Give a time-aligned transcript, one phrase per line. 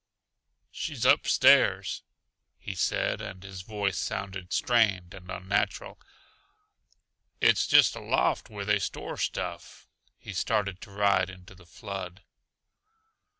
[0.71, 2.01] "She's upstairs,"
[2.57, 5.99] he said, and his voice sounded strained and unnatural.
[7.39, 9.87] "It's just a loft where they store stuff."
[10.17, 12.23] He started to ride into the flood.